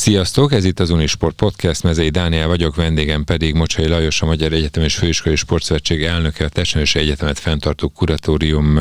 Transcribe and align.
Sziasztok, 0.00 0.52
ez 0.52 0.64
itt 0.64 0.80
az 0.80 0.90
Unisport 0.90 1.34
Podcast, 1.34 1.82
Mezei 1.82 2.08
Dániel 2.08 2.46
vagyok, 2.46 2.74
vendégem 2.74 3.24
pedig 3.24 3.54
Mocsai 3.54 3.88
Lajos, 3.88 4.22
a 4.22 4.26
Magyar 4.26 4.52
Egyetem 4.52 4.82
és 4.82 4.96
Főiskolai 4.96 5.36
Sportszövetség 5.36 6.02
elnöke, 6.02 6.44
a 6.44 6.48
Testnevelési 6.48 6.98
Egyetemet 6.98 7.38
fenntartó 7.38 7.88
kuratórium 7.88 8.78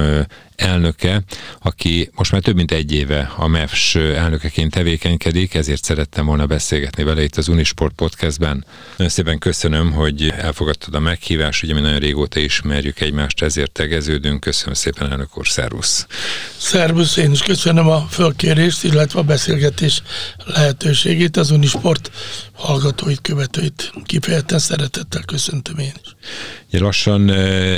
elnöke, 0.59 1.21
aki 1.61 2.09
most 2.15 2.31
már 2.31 2.41
több 2.41 2.55
mint 2.55 2.71
egy 2.71 2.91
éve 2.91 3.31
a 3.35 3.47
MEFS 3.47 3.95
elnökeként 3.95 4.71
tevékenykedik, 4.71 5.54
ezért 5.54 5.83
szerettem 5.83 6.25
volna 6.25 6.45
beszélgetni 6.45 7.04
vele 7.04 7.23
itt 7.23 7.35
az 7.35 7.47
Unisport 7.47 7.93
Podcastben. 7.95 8.66
Nagyon 8.98 9.11
szépen 9.11 9.38
köszönöm, 9.38 9.91
hogy 9.91 10.34
elfogadtad 10.38 10.95
a 10.95 10.99
meghívást, 10.99 11.63
ugye 11.63 11.73
mi 11.73 11.80
nagyon 11.80 11.99
régóta 11.99 12.39
ismerjük 12.39 12.99
egymást, 12.99 13.41
ezért 13.41 13.71
tegeződünk. 13.71 14.39
Köszönöm 14.39 14.73
szépen, 14.73 15.11
elnök 15.11 15.38
úr, 15.38 15.48
szervusz! 15.48 16.07
Szervusz, 16.57 17.17
én 17.17 17.31
is 17.31 17.41
köszönöm 17.41 17.88
a 17.88 18.07
fölkérést, 18.09 18.84
illetve 18.84 19.20
a 19.20 19.23
beszélgetés 19.23 20.02
lehetőségét. 20.45 21.38
Az 21.38 21.52
Unisport 21.52 22.12
hallgatóit, 22.60 23.22
követőit 23.22 23.91
kifejezetten 24.05 24.59
szeretettel 24.59 25.22
köszöntöm 25.22 25.77
én 25.77 25.94
is. 26.04 26.16
Ja, 26.70 26.81
lassan 26.81 27.30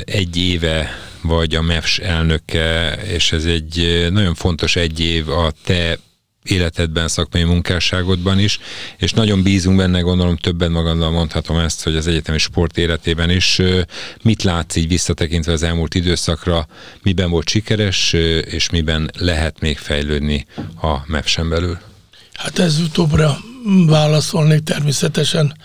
egy 0.05 0.37
éve 0.37 0.89
vagy 1.21 1.55
a 1.55 1.61
MEFS 1.61 1.99
elnöke, 1.99 2.95
és 2.95 3.31
ez 3.31 3.45
egy 3.45 4.07
nagyon 4.11 4.35
fontos 4.35 4.75
egy 4.75 4.99
év 4.99 5.29
a 5.29 5.51
te 5.63 5.97
életedben, 6.43 7.07
szakmai 7.07 7.43
munkásságodban 7.43 8.39
is, 8.39 8.59
és 8.97 9.11
nagyon 9.11 9.43
bízunk 9.43 9.77
benne, 9.77 9.99
gondolom 9.99 10.35
többen 10.35 10.71
magammal 10.71 11.11
mondhatom 11.11 11.57
ezt, 11.57 11.83
hogy 11.83 11.95
az 11.95 12.07
egyetemi 12.07 12.37
sport 12.37 12.77
életében 12.77 13.29
is. 13.29 13.61
Mit 14.21 14.43
látsz 14.43 14.75
így 14.75 14.87
visszatekintve 14.87 15.51
az 15.51 15.63
elmúlt 15.63 15.95
időszakra, 15.95 16.67
miben 17.01 17.29
volt 17.29 17.49
sikeres, 17.49 18.13
és 18.43 18.69
miben 18.69 19.11
lehet 19.17 19.59
még 19.59 19.77
fejlődni 19.77 20.45
a 20.81 20.97
MEFS-en 21.05 21.49
belül? 21.49 21.79
Hát 22.33 22.59
ez 22.59 22.79
utóbbra 22.79 23.37
válaszolnék 23.85 24.63
természetesen. 24.63 25.57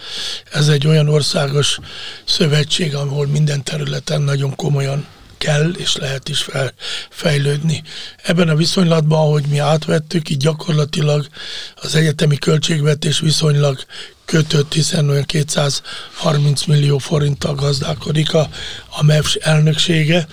Ez 0.52 0.68
egy 0.68 0.86
olyan 0.86 1.08
országos 1.08 1.78
szövetség, 2.24 2.94
ahol 2.94 3.26
minden 3.26 3.62
területen 3.62 4.22
nagyon 4.22 4.56
komolyan 4.56 5.06
kell 5.38 5.70
és 5.70 5.96
lehet 5.96 6.28
is 6.28 6.42
fel, 6.42 6.72
fejlődni. 7.10 7.82
Ebben 8.22 8.48
a 8.48 8.54
viszonylatban, 8.54 9.18
ahogy 9.18 9.44
mi 9.46 9.58
átvettük, 9.58 10.30
így 10.30 10.36
gyakorlatilag 10.36 11.26
az 11.74 11.94
egyetemi 11.94 12.36
költségvetés 12.36 13.18
viszonylag 13.18 13.78
kötött, 14.24 14.72
hiszen 14.72 15.08
olyan 15.08 15.24
230 15.24 16.64
millió 16.64 16.98
forinttal 16.98 17.54
gazdálkodik 17.54 18.34
a, 18.34 18.48
a 18.90 19.02
MEFS 19.02 19.34
elnöksége, 19.34 20.26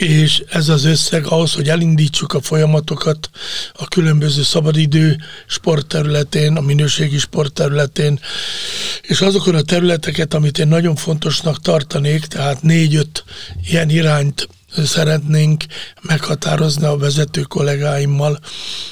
és 0.00 0.42
ez 0.48 0.68
az 0.68 0.84
összeg 0.84 1.26
ahhoz, 1.26 1.52
hogy 1.52 1.68
elindítsuk 1.68 2.32
a 2.32 2.40
folyamatokat 2.40 3.30
a 3.72 3.88
különböző 3.88 4.42
szabadidő 4.42 5.16
sportterületén, 5.46 6.56
a 6.56 6.60
minőségi 6.60 7.18
sportterületén, 7.18 8.20
és 9.02 9.20
azokon 9.20 9.54
a 9.54 9.62
területeket, 9.62 10.34
amit 10.34 10.58
én 10.58 10.68
nagyon 10.68 10.96
fontosnak 10.96 11.60
tartanék, 11.60 12.24
tehát 12.24 12.62
négy-öt 12.62 13.24
ilyen 13.68 13.90
irányt 13.90 14.48
szeretnénk 14.84 15.64
meghatározni 16.02 16.84
a 16.84 16.96
vezető 16.96 17.42
kollégáimmal, 17.42 18.38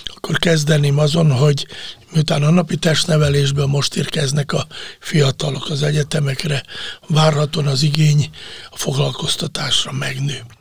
akkor 0.04 0.38
kezdeném 0.38 0.98
azon, 0.98 1.32
hogy 1.32 1.66
miután 2.12 2.42
a 2.42 2.50
napi 2.50 2.76
testnevelésből 2.76 3.66
most 3.66 3.96
érkeznek 3.96 4.52
a 4.52 4.66
fiatalok 5.00 5.70
az 5.70 5.82
egyetemekre, 5.82 6.62
várhatóan 7.06 7.66
az 7.66 7.82
igény 7.82 8.30
a 8.70 8.76
foglalkoztatásra 8.76 9.92
megnő. 9.92 10.56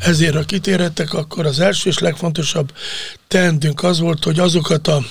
Ezért, 0.00 0.34
ha 0.34 0.42
kitérhetek, 0.42 1.12
akkor 1.12 1.46
az 1.46 1.60
első 1.60 1.88
és 1.88 1.98
legfontosabb 1.98 2.72
teendünk 3.28 3.82
az 3.82 3.98
volt, 3.98 4.24
hogy 4.24 4.38
azokat 4.38 4.88
a 4.88 5.02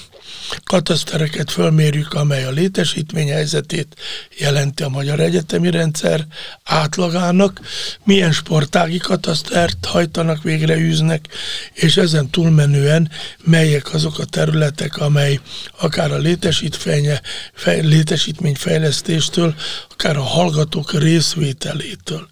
katasztereket 0.63 1.51
fölmérjük, 1.51 2.13
amely 2.13 2.43
a 2.43 2.51
létesítmény 2.51 3.29
helyzetét 3.29 3.95
jelenti 4.37 4.83
a 4.83 4.89
magyar 4.89 5.19
egyetemi 5.19 5.69
rendszer 5.69 6.25
átlagának, 6.63 7.61
milyen 8.03 8.31
sportági 8.31 8.97
katasztert 8.97 9.85
hajtanak 9.85 10.43
végre, 10.43 10.77
űznek, 10.77 11.27
és 11.73 11.97
ezen 11.97 12.29
túlmenően 12.29 13.11
melyek 13.43 13.93
azok 13.93 14.19
a 14.19 14.25
területek, 14.25 14.97
amely 14.97 15.39
akár 15.79 16.11
a 16.11 16.17
létesítménye, 16.17 17.21
fej, 17.53 17.81
létesítmény 17.81 18.55
fejlesztéstől, 18.55 19.55
akár 19.89 20.17
a 20.17 20.23
hallgatók 20.23 20.99
részvételétől 20.99 22.29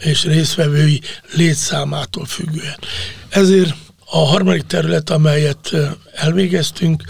és 0.00 0.24
részvevői 0.24 1.00
létszámától 1.34 2.24
függően. 2.24 2.78
Ezért 3.28 3.74
a 4.04 4.18
harmadik 4.18 4.66
terület, 4.66 5.10
amelyet 5.10 5.76
elvégeztünk, 6.14 7.02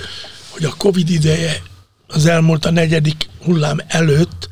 hogy 0.48 0.64
a 0.64 0.74
Covid 0.76 1.10
ideje 1.10 1.62
az 2.06 2.26
elmúlt 2.26 2.64
a 2.64 2.70
negyedik 2.70 3.28
hullám 3.44 3.80
előtt 3.86 4.48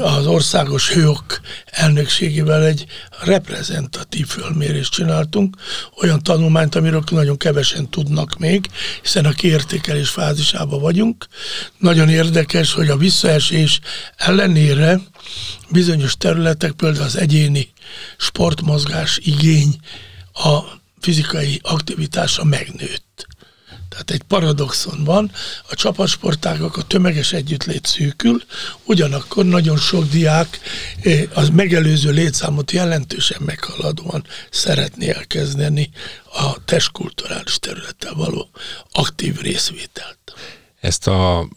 az 0.00 0.26
országos 0.26 0.90
hőok 0.90 1.40
elnökségével 1.64 2.64
egy 2.64 2.86
reprezentatív 3.20 4.26
fölmérést 4.26 4.92
csináltunk, 4.92 5.56
olyan 6.02 6.22
tanulmányt, 6.22 6.74
amiről 6.74 7.02
nagyon 7.10 7.36
kevesen 7.36 7.90
tudnak 7.90 8.38
még, 8.38 8.66
hiszen 9.02 9.24
a 9.24 9.32
kiértékelés 9.32 10.08
fázisában 10.08 10.80
vagyunk. 10.80 11.26
Nagyon 11.78 12.08
érdekes, 12.08 12.72
hogy 12.72 12.88
a 12.88 12.96
visszaesés 12.96 13.80
ellenére 14.16 15.00
bizonyos 15.68 16.16
területek, 16.16 16.72
például 16.72 17.04
az 17.04 17.16
egyéni 17.16 17.72
sportmozgás 18.16 19.18
igény 19.22 19.76
a 20.32 20.58
fizikai 21.00 21.60
aktivitásra 21.62 22.44
megnőtt. 22.44 23.27
Tehát 23.98 24.22
egy 24.22 24.28
paradoxon 24.28 25.04
van, 25.04 25.30
a 25.68 25.74
csapatsportágak 25.74 26.76
a 26.76 26.82
tömeges 26.82 27.32
együttlét 27.32 27.86
szűkül, 27.86 28.42
ugyanakkor 28.84 29.44
nagyon 29.44 29.76
sok 29.76 30.04
diák 30.04 30.60
eh, 31.02 31.22
az 31.34 31.48
megelőző 31.48 32.10
létszámot 32.10 32.70
jelentősen 32.70 33.42
meghaladóan 33.44 34.24
szeretné 34.50 35.08
elkezdeni 35.08 35.90
a 36.32 36.64
testkulturális 36.64 37.58
területtel 37.58 38.14
való 38.14 38.48
aktív 38.92 39.40
részvételt. 39.40 40.18
Ezt 40.80 41.06
a 41.06 41.48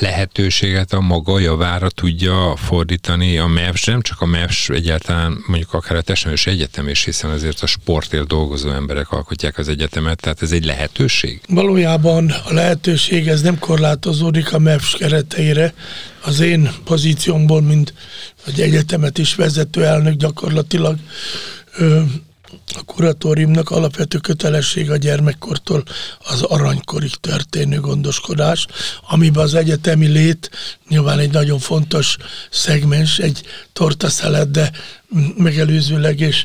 lehetőséget 0.00 0.92
a 0.92 1.00
maga 1.00 1.38
javára 1.38 1.88
tudja 1.90 2.56
fordítani 2.56 3.38
a 3.38 3.46
MEVS, 3.46 3.84
nem 3.84 4.00
csak 4.00 4.20
a 4.20 4.26
MEVS, 4.26 4.68
egyáltalán 4.68 5.44
mondjuk 5.46 5.72
akár 5.72 5.96
a 5.96 6.00
Testnevelős 6.00 6.46
Egyetem 6.46 6.88
is, 6.88 7.04
hiszen 7.04 7.30
azért 7.30 7.62
a 7.62 7.66
sportért 7.66 8.26
dolgozó 8.26 8.70
emberek 8.70 9.10
alkotják 9.10 9.58
az 9.58 9.68
egyetemet, 9.68 10.20
tehát 10.20 10.42
ez 10.42 10.52
egy 10.52 10.64
lehetőség? 10.64 11.40
Valójában 11.48 12.30
a 12.44 12.52
lehetőség 12.52 13.28
ez 13.28 13.40
nem 13.40 13.58
korlátozódik 13.58 14.52
a 14.52 14.58
MEVS 14.58 14.96
kereteire. 14.96 15.74
Az 16.22 16.40
én 16.40 16.70
pozíciómból, 16.84 17.62
mint 17.62 17.94
egy 18.46 18.60
egyetemet 18.60 19.18
is 19.18 19.34
vezető 19.34 19.84
elnök 19.84 20.14
gyakorlatilag 20.14 20.96
a 22.74 22.82
kuratóriumnak 22.84 23.70
alapvető 23.70 24.18
kötelesség 24.18 24.90
a 24.90 24.96
gyermekkortól 24.96 25.82
az 26.18 26.42
aranykorig 26.42 27.14
történő 27.14 27.80
gondoskodás, 27.80 28.66
amiben 29.08 29.44
az 29.44 29.54
egyetemi 29.54 30.06
lét 30.06 30.50
nyilván 30.88 31.18
egy 31.18 31.30
nagyon 31.30 31.58
fontos 31.58 32.16
szegmens, 32.50 33.18
egy 33.18 33.42
tortaszelet, 33.72 34.50
de 34.50 34.70
megelőzőleg 35.36 36.20
és 36.20 36.44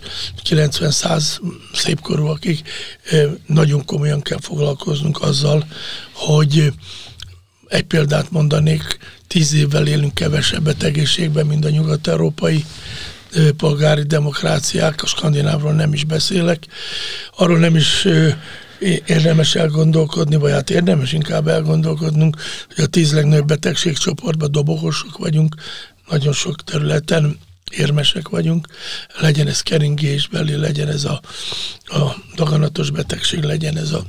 90-100 0.50 1.24
szépkorúakig 1.74 2.62
nagyon 3.46 3.86
komolyan 3.86 4.22
kell 4.22 4.40
foglalkoznunk 4.42 5.22
azzal, 5.22 5.68
hogy 6.12 6.74
egy 7.68 7.84
példát 7.84 8.32
mondanék, 8.32 8.98
tíz 9.28 9.54
évvel 9.54 9.88
élünk 9.88 10.14
kevesebbet 10.14 10.84
egészségben, 10.84 11.46
mint 11.46 11.66
a 11.66 11.70
nyugat-európai 11.70 12.66
polgári 13.58 14.04
demokráciák, 14.04 15.04
a 15.04 15.08
skandinávról 15.08 15.74
nem 15.74 15.94
is 15.94 16.04
beszélek, 16.04 16.68
arról 17.38 17.58
nem 17.58 17.76
is 17.76 18.08
érdemes 19.06 19.56
elgondolkodni, 19.56 20.36
vagy 20.36 20.52
hát 20.52 20.70
érdemes 20.70 21.14
inkább 21.14 21.48
elgondolkodnunk, 21.48 22.38
hogy 22.76 22.84
a 22.84 22.88
tíz 22.88 23.14
legnagyobb 23.14 23.48
betegségcsoportban 23.48 24.52
dobogosok 24.52 25.18
vagyunk, 25.18 25.56
nagyon 26.10 26.34
sok 26.34 26.64
területen 26.64 27.38
érmesek 27.72 28.30
vagyunk, 28.30 28.68
legyen 29.20 29.48
ez 29.48 29.62
keringésbeli, 29.62 30.56
legyen 30.56 30.88
ez 30.88 31.04
a, 31.06 31.22
a 31.86 32.16
daganatos 32.36 32.90
betegség, 32.90 33.44
legyen 33.44 33.78
ez 33.78 33.92
a 33.92 34.04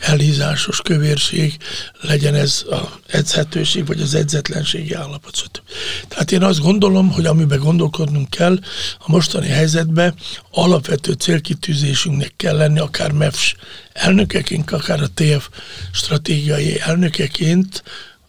elhízásos 0.00 0.80
kövérség, 0.80 1.56
legyen 2.00 2.34
ez 2.34 2.64
a 2.70 3.00
edzhetőség, 3.06 3.86
vagy 3.86 4.00
az 4.00 4.14
edzetlenségi 4.14 4.94
állapot, 4.94 5.36
stb. 5.36 5.60
Tehát 6.08 6.32
én 6.32 6.42
azt 6.42 6.60
gondolom, 6.60 7.10
hogy 7.10 7.26
amiben 7.26 7.58
gondolkodnunk 7.58 8.30
kell, 8.30 8.58
a 8.98 9.10
mostani 9.10 9.48
helyzetben 9.48 10.14
alapvető 10.50 11.12
célkitűzésünknek 11.12 12.32
kell 12.36 12.56
lenni, 12.56 12.78
akár 12.78 13.12
MEFS 13.12 13.54
elnökeként, 13.92 14.70
akár 14.70 15.02
a 15.02 15.10
TF 15.14 15.48
stratégiai 15.92 16.80
elnökeként, 16.80 17.82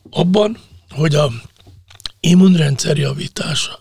abban, 0.09 0.57
hogy 0.89 1.15
a 1.15 1.31
immunrendszer 2.19 2.97
javítása, 2.97 3.79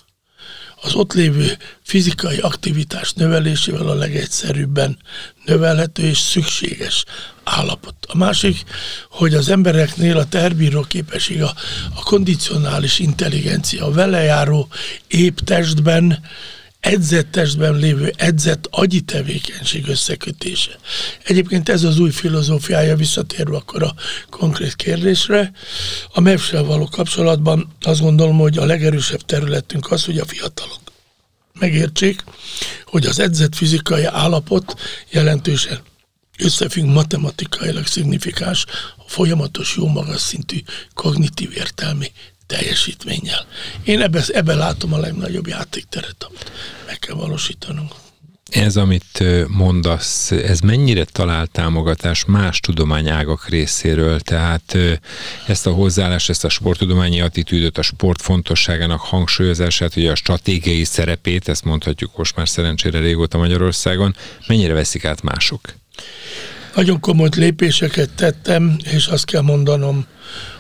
az 0.81 0.95
ott 0.95 1.13
lévő 1.13 1.57
fizikai 1.83 2.39
aktivitás 2.39 3.13
növelésével 3.13 3.89
a 3.89 3.95
legegyszerűbben 3.95 4.99
növelhető 5.45 6.03
és 6.03 6.19
szükséges 6.19 7.05
állapot. 7.45 7.95
A 8.09 8.17
másik, 8.17 8.65
hogy 9.11 9.35
az 9.35 9.49
embereknél 9.49 10.17
a 10.17 10.29
terbíró 10.29 10.81
képesség, 10.81 11.43
a, 11.43 11.55
a 11.95 12.03
kondicionális 12.03 12.99
intelligencia, 12.99 13.85
a 13.85 13.91
velejáró 13.91 14.69
épp 15.07 15.39
testben 15.39 16.21
edzett 16.89 17.31
testben 17.31 17.75
lévő 17.75 18.13
edzett 18.17 18.67
agyi 18.71 19.01
tevékenység 19.01 19.89
összekötése. 19.89 20.71
Egyébként 21.25 21.69
ez 21.69 21.83
az 21.83 21.99
új 21.99 22.11
filozófiája, 22.11 22.97
visszatérve 22.97 23.57
akkor 23.57 23.83
a 23.83 23.95
konkrét 24.31 24.77
kérdésre. 24.77 25.53
A 26.13 26.21
mev 26.21 26.41
való 26.51 26.89
kapcsolatban 26.91 27.77
azt 27.81 28.01
gondolom, 28.01 28.39
hogy 28.39 28.59
a 28.59 28.65
legerősebb 28.65 29.21
területünk 29.21 29.91
az, 29.91 30.05
hogy 30.05 30.19
a 30.19 30.25
fiatalok 30.25 30.81
megértsék, 31.59 32.25
hogy 32.85 33.07
az 33.07 33.19
edzett 33.19 33.55
fizikai 33.55 34.05
állapot 34.05 34.75
jelentősen 35.11 35.79
összefügg 36.39 36.85
matematikailag 36.85 37.87
szignifikáns, 37.87 38.65
folyamatos 39.07 39.77
jó 39.77 39.87
magas 39.87 40.21
szintű 40.21 40.59
kognitív 40.95 41.53
értelmi 41.53 42.13
teljesítménnyel. 42.49 43.47
Én 43.85 44.01
ebbe, 44.01 44.23
ebbe 44.33 44.55
látom 44.55 44.93
a 44.93 44.99
legnagyobb 44.99 45.47
játékteret, 45.47 46.17
amit 46.29 46.53
meg 46.87 46.99
kell 46.99 47.15
valósítanunk. 47.15 47.93
Ez, 48.49 48.77
amit 48.77 49.25
mondasz, 49.49 50.31
ez 50.31 50.61
mennyire 50.61 51.05
talál 51.05 51.47
támogatás 51.47 52.25
más 52.25 52.61
tudományágak 52.61 53.49
részéről? 53.49 54.21
Tehát 54.21 54.77
ezt 55.47 55.67
a 55.67 55.73
hozzáállást, 55.73 56.31
ezt 56.31 56.45
a 56.45 56.49
sporttudományi 56.49 57.21
attitűdöt, 57.21 57.79
a 57.79 57.83
sport 57.83 58.23
fontosságának 58.23 59.01
hangsúlyozását, 59.01 59.97
ugye 59.97 60.11
a 60.11 60.15
stratégiai 60.15 60.85
szerepét, 60.85 61.49
ezt 61.49 61.65
mondhatjuk 61.65 62.17
most 62.17 62.37
már 62.37 62.49
szerencsére 62.49 62.99
régóta 62.99 63.39
Magyarországon, 63.39 64.17
mennyire 64.47 64.73
veszik 64.73 65.05
át 65.05 65.23
mások? 65.23 65.61
Nagyon 66.75 67.01
komoly 67.01 67.29
lépéseket 67.37 68.11
tettem, 68.11 68.77
és 68.93 69.07
azt 69.07 69.25
kell 69.25 69.43
mondanom, 69.43 70.07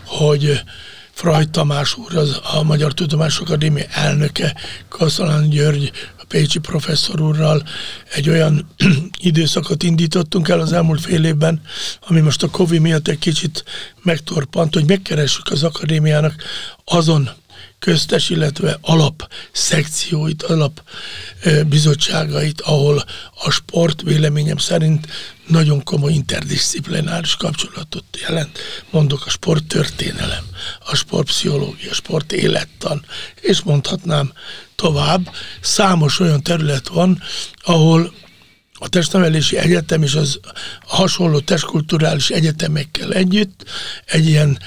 hogy 0.04 0.60
Frajt 1.18 1.50
Tamás 1.50 1.96
úr, 1.96 2.16
az 2.16 2.40
a 2.52 2.62
Magyar 2.62 2.94
Tudományos 2.94 3.38
Akadémia 3.38 3.84
elnöke, 3.90 4.54
Kaszalán 4.88 5.48
György, 5.48 5.92
a 6.18 6.24
Pécsi 6.28 6.58
professzor 6.58 7.20
úrral 7.20 7.62
egy 8.14 8.28
olyan 8.28 8.68
időszakot 9.30 9.82
indítottunk 9.82 10.48
el 10.48 10.60
az 10.60 10.72
elmúlt 10.72 11.00
fél 11.00 11.24
évben, 11.24 11.60
ami 12.00 12.20
most 12.20 12.42
a 12.42 12.50
Covid 12.50 12.80
miatt 12.80 13.08
egy 13.08 13.18
kicsit 13.18 13.64
megtorpant, 14.02 14.74
hogy 14.74 14.86
megkeressük 14.86 15.50
az 15.50 15.62
akadémiának 15.62 16.34
azon 16.84 17.30
köztes, 17.78 18.30
illetve 18.30 18.78
alap 18.80 19.28
szekcióit, 19.52 20.42
alap 20.42 20.82
bizottságait, 21.66 22.60
ahol 22.60 23.04
a 23.44 23.50
sport 23.50 24.02
véleményem 24.02 24.56
szerint 24.56 25.06
nagyon 25.48 25.82
komoly 25.82 26.12
interdisziplináris 26.12 27.36
kapcsolatot 27.36 28.04
jelent. 28.20 28.58
Mondok 28.90 29.26
a 29.26 29.30
sporttörténelem, 29.30 30.44
a 30.86 30.94
sportpszichológia, 30.94 31.90
a 31.90 31.94
sport 31.94 32.32
élettan, 32.32 33.04
és 33.40 33.62
mondhatnám 33.62 34.32
tovább. 34.74 35.30
Számos 35.60 36.20
olyan 36.20 36.42
terület 36.42 36.88
van, 36.88 37.22
ahol 37.62 38.12
a 38.78 38.88
testnevelési 38.88 39.56
egyetem 39.56 40.02
és 40.02 40.14
az 40.14 40.40
hasonló 40.86 41.40
testkulturális 41.40 42.30
egyetemekkel 42.30 43.12
együtt 43.12 43.64
egy 44.04 44.26
ilyen 44.26 44.58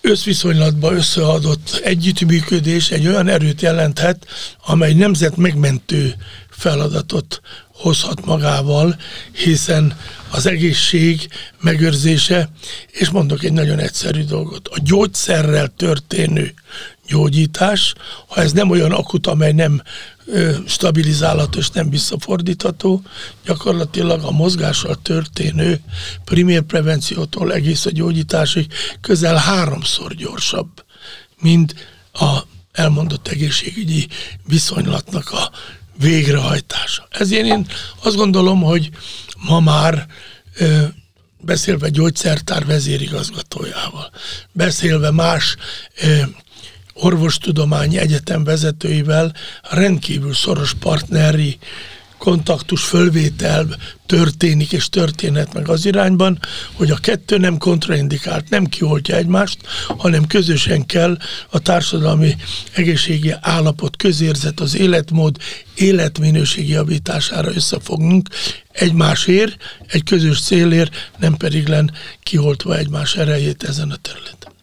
összviszonylatban 0.00 0.96
összeadott 0.96 1.80
együttműködés 1.84 2.90
egy 2.90 3.06
olyan 3.06 3.28
erőt 3.28 3.62
jelenthet, 3.62 4.26
amely 4.66 4.92
nemzet 4.92 5.36
megmentő 5.36 6.14
feladatot 6.56 7.40
hozhat 7.72 8.24
magával, 8.24 8.96
hiszen 9.32 9.96
az 10.30 10.46
egészség 10.46 11.28
megőrzése, 11.60 12.50
és 12.90 13.10
mondok 13.10 13.44
egy 13.44 13.52
nagyon 13.52 13.78
egyszerű 13.78 14.24
dolgot, 14.24 14.68
a 14.68 14.78
gyógyszerrel 14.82 15.72
történő 15.76 16.54
gyógyítás, 17.06 17.94
ha 18.26 18.40
ez 18.40 18.52
nem 18.52 18.70
olyan 18.70 18.92
akut, 18.92 19.26
amely 19.26 19.52
nem 19.52 19.82
stabilizálható 20.66 21.58
és 21.58 21.70
nem 21.70 21.90
visszafordítható, 21.90 23.02
gyakorlatilag 23.44 24.24
a 24.24 24.30
mozgással 24.30 24.96
történő 25.02 25.80
primér 26.24 26.62
prevenciótól 26.62 27.52
egész 27.52 27.86
a 27.86 27.90
gyógyításig 27.90 28.66
közel 29.00 29.36
háromszor 29.36 30.14
gyorsabb, 30.14 30.84
mint 31.40 31.74
a 32.12 32.38
elmondott 32.72 33.28
egészségügyi 33.28 34.08
viszonylatnak 34.46 35.30
a 35.30 35.50
végrehajtása. 35.98 37.06
Ezért 37.10 37.46
én 37.46 37.66
azt 38.02 38.16
gondolom, 38.16 38.62
hogy 38.62 38.90
ma 39.36 39.60
már 39.60 40.06
beszélve 41.40 41.88
gyógyszertár 41.88 42.64
vezérigazgatójával, 42.64 44.10
beszélve 44.52 45.10
más 45.10 45.56
orvostudományi 46.94 47.98
egyetem 47.98 48.44
vezetőivel 48.44 49.34
rendkívül 49.62 50.34
szoros 50.34 50.74
partneri 50.74 51.58
kontaktus 52.18 52.82
fölvétel 52.82 53.76
történik 54.06 54.72
és 54.72 54.88
történhet 54.88 55.52
meg 55.52 55.68
az 55.68 55.86
irányban, 55.86 56.38
hogy 56.72 56.90
a 56.90 56.96
kettő 56.96 57.38
nem 57.38 57.58
kontraindikált, 57.58 58.48
nem 58.48 58.64
kioltja 58.64 59.16
egymást, 59.16 59.58
hanem 59.86 60.26
közösen 60.26 60.86
kell 60.86 61.18
a 61.50 61.58
társadalmi 61.58 62.36
egészségi 62.72 63.34
állapot, 63.40 63.96
közérzet, 63.96 64.60
az 64.60 64.76
életmód, 64.76 65.36
életminőségi 65.74 66.72
javítására 66.72 67.54
összefognunk 67.54 68.28
egymásért, 68.72 69.56
egy 69.86 70.04
közös 70.04 70.40
célért, 70.40 71.10
nem 71.18 71.34
pedig 71.34 71.66
len 71.66 71.92
kioltva 72.22 72.76
egymás 72.76 73.16
erejét 73.16 73.62
ezen 73.62 73.90
a 73.90 73.96
területen. 73.96 74.55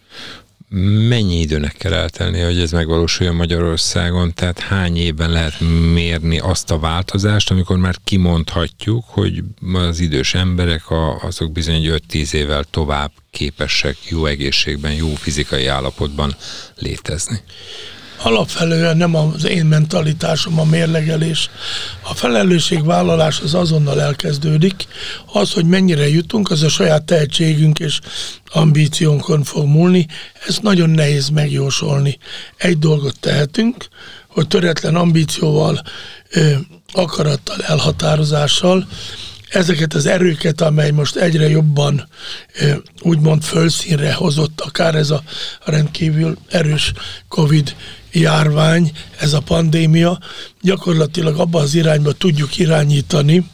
Mennyi 1.10 1.40
időnek 1.40 1.74
kell 1.78 1.94
eltelni, 1.94 2.40
hogy 2.40 2.60
ez 2.60 2.72
megvalósuljon 2.72 3.36
Magyarországon? 3.36 4.34
Tehát 4.34 4.60
hány 4.60 4.98
évben 4.98 5.30
lehet 5.30 5.60
mérni 5.94 6.40
azt 6.40 6.72
a 6.72 6.80
változást, 6.80 7.52
amikor 7.52 7.78
már 7.78 7.96
kimondhatjuk, 8.04 9.04
hogy 9.08 9.44
az 9.74 10.00
idős 10.00 10.34
emberek 10.34 10.84
azok 11.22 11.52
bizony 11.52 12.02
5-10 12.10 12.34
évvel 12.34 12.64
tovább 12.64 13.12
képesek 13.32 13.98
jó 14.10 14.26
egészségben, 14.26 14.94
jó 14.94 15.16
fizikai 15.16 15.66
állapotban 15.66 16.36
létezni? 16.76 17.42
Alapfelően 18.24 18.98
nem 18.98 19.16
az 19.16 19.46
én 19.46 19.66
mentalitásom 19.66 20.60
a 20.60 20.64
mérlegelés. 20.64 21.50
A 22.02 22.14
felelősségvállalás 22.14 23.40
az 23.40 23.54
azonnal 23.54 24.02
elkezdődik. 24.02 24.88
Az, 25.34 25.52
hogy 25.52 25.66
mennyire 25.66 26.10
jutunk, 26.10 26.52
az 26.52 26.64
a 26.64 26.70
saját 26.70 27.04
tehetségünk 27.04 27.80
és 27.80 28.00
ambíciónkon 28.52 29.44
fog 29.44 29.66
múlni. 29.66 30.08
Ez 30.48 30.58
nagyon 30.62 30.90
nehéz 30.90 31.30
megjósolni. 31.30 32.18
Egy 32.58 32.80
dolgot 32.80 33.20
tehetünk, 33.20 33.88
hogy 34.28 34.48
töretlen 34.48 34.96
ambícióval, 34.96 35.82
akarattal, 36.94 37.62
elhatározással 37.62 38.88
ezeket 39.54 39.94
az 39.94 40.06
erőket, 40.06 40.62
amely 40.62 40.92
most 40.92 41.16
egyre 41.16 41.50
jobban 41.50 42.08
úgymond 43.02 43.44
fölszínre 43.44 44.14
hozott, 44.14 44.62
akár 44.62 44.96
ez 44.96 45.10
a 45.10 45.24
rendkívül 45.66 46.38
erős 46.50 46.94
Covid 47.28 47.76
járvány, 48.12 48.92
ez 49.20 49.34
a 49.34 49.40
pandémia, 49.40 50.20
gyakorlatilag 50.62 51.40
abba 51.40 51.60
az 51.60 51.76
irányba 51.76 52.12
tudjuk 52.12 52.58
irányítani, 52.58 53.50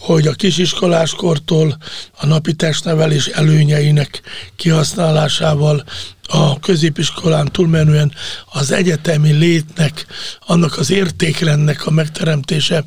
hogy 0.00 0.26
a 0.26 0.32
kisiskoláskortól 0.32 1.76
a 2.16 2.26
napi 2.26 2.52
testnevelés 2.52 3.26
előnyeinek 3.26 4.20
kihasználásával 4.56 5.84
a 6.28 6.58
középiskolán 6.58 7.48
túlmenően 7.52 8.12
az 8.52 8.70
egyetemi 8.70 9.32
létnek, 9.32 10.06
annak 10.46 10.78
az 10.78 10.90
értékrendnek 10.90 11.86
a 11.86 11.90
megteremtése, 11.90 12.84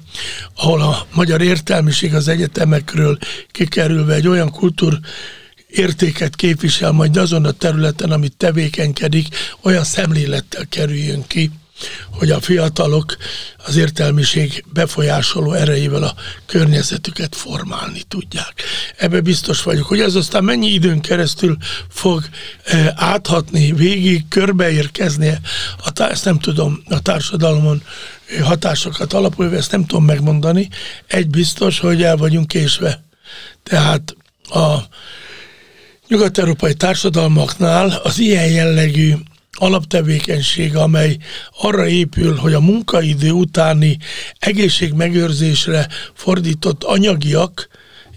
ahol 0.56 0.82
a 0.82 1.08
magyar 1.14 1.42
értelmiség 1.42 2.16
az 2.16 2.28
egyetemekről 2.28 3.18
kikerülve 3.52 4.14
egy 4.14 4.28
olyan 4.28 4.52
kultúr 4.52 5.00
értéket 5.68 6.36
képvisel 6.36 6.92
majd 6.92 7.18
azon 7.18 7.46
a 7.46 7.52
területen, 7.52 8.12
amit 8.12 8.38
tevékenykedik, 8.38 9.28
olyan 9.62 9.84
szemlélettel 9.84 10.66
kerüljön 10.70 11.24
ki, 11.28 11.52
hogy 12.12 12.32
a 12.32 12.42
fiatalok 12.42 13.18
az 13.66 13.76
értelmiség 13.76 14.64
befolyásoló 14.74 15.54
erejével 15.54 16.04
a 16.04 16.16
környezetüket 16.46 17.36
formálni 17.36 18.02
tudják. 18.08 18.64
Ebbe 18.98 19.22
biztos 19.22 19.64
vagyok, 19.64 19.86
hogy 19.86 20.00
ez 20.00 20.16
aztán 20.16 20.44
mennyi 20.44 20.68
időn 20.68 21.02
keresztül 21.02 21.58
fog 21.90 22.24
e, 22.64 22.94
áthatni, 22.96 23.72
végig 23.72 24.28
körbeérkezni, 24.28 25.40
a, 25.78 26.02
ezt 26.02 26.26
nem 26.26 26.40
tudom 26.40 26.84
a 26.90 27.02
társadalomon 27.02 27.84
hatásokat 28.42 29.14
alapulva, 29.14 29.56
ezt 29.56 29.72
nem 29.72 29.86
tudom 29.86 30.06
megmondani. 30.06 30.70
Egy 31.08 31.30
biztos, 31.30 31.80
hogy 31.80 32.04
el 32.04 32.18
vagyunk 32.18 32.48
késve. 32.48 33.04
Tehát 33.64 34.16
a 34.44 34.76
nyugat-európai 36.08 36.74
társadalmaknál 36.74 38.00
az 38.04 38.20
ilyen 38.20 38.50
jellegű 38.50 39.14
alaptevékenység, 39.58 40.76
amely 40.76 41.18
arra 41.62 41.88
épül, 41.88 42.36
hogy 42.36 42.54
a 42.54 42.60
munkaidő 42.60 43.32
utáni 43.32 43.98
egészségmegőrzésre 44.40 45.88
fordított 46.14 46.84
anyagiak 46.84 47.68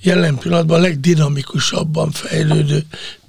jelen 0.02 0.38
pillanatban 0.38 0.78
a 0.78 0.82
legdinamikusabban 0.82 2.10
fejlődő 2.10 2.84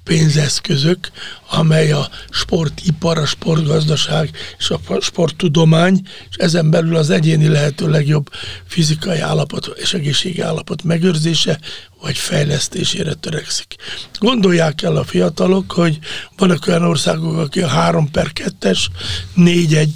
pénzeszközök, 0.08 1.12
amely 1.50 1.92
a 1.92 2.10
sportipar, 2.30 3.18
a 3.18 3.26
sportgazdaság 3.26 4.30
és 4.58 4.70
a 4.70 4.80
sporttudomány, 5.00 6.02
és 6.30 6.36
ezen 6.36 6.70
belül 6.70 6.96
az 6.96 7.10
egyéni 7.10 7.48
lehető 7.48 7.90
legjobb 7.90 8.30
fizikai 8.66 9.20
állapot 9.20 9.74
és 9.76 9.94
egészségi 9.94 10.42
állapot 10.42 10.84
megőrzése 10.84 11.60
vagy 12.02 12.18
fejlesztésére 12.18 13.14
törekszik. 13.14 13.76
Gondolják 14.20 14.82
el 14.82 14.96
a 14.96 15.04
fiatalok, 15.04 15.72
hogy 15.72 16.00
vannak 16.38 16.68
olyan 16.68 16.84
országok, 16.84 17.38
akik 17.38 17.64
a 17.64 17.68
3 17.68 18.12
per 18.12 18.32
2-es, 18.34 18.86
4-1 19.38 19.88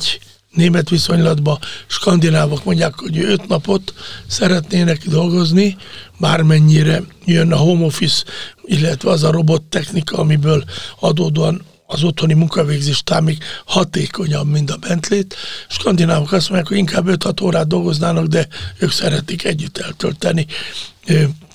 német 0.51 0.89
viszonylatban 0.89 1.59
skandinávok 1.87 2.63
mondják, 2.63 2.93
hogy 2.95 3.17
öt 3.17 3.47
napot 3.47 3.93
szeretnének 4.27 5.07
dolgozni, 5.07 5.77
bármennyire 6.19 7.03
jön 7.25 7.51
a 7.51 7.57
home 7.57 7.85
office, 7.85 8.23
illetve 8.63 9.09
az 9.09 9.23
a 9.23 9.31
robottechnika, 9.31 10.17
amiből 10.17 10.63
adódóan 10.99 11.61
az 11.85 12.03
otthoni 12.03 12.33
munkavégzés 12.33 13.03
még 13.23 13.43
hatékonyabb, 13.65 14.47
mint 14.47 14.71
a 14.71 14.77
Bentlét. 14.77 15.35
Skandinávok 15.69 16.31
azt 16.31 16.49
mondják, 16.49 16.67
hogy 16.67 16.77
inkább 16.77 17.05
5-6 17.07 17.43
órát 17.43 17.67
dolgoznának, 17.67 18.25
de 18.25 18.47
ők 18.79 18.91
szeretik 18.91 19.43
együtt 19.43 19.77
eltölteni 19.77 20.45